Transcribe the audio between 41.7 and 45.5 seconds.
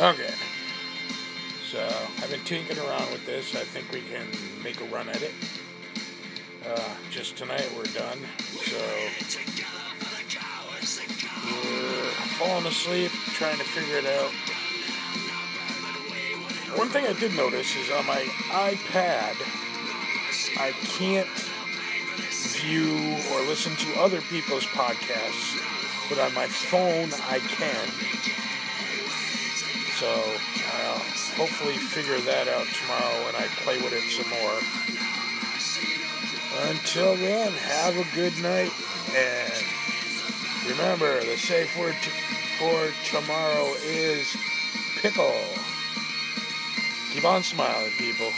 word t- for tomorrow is pickle.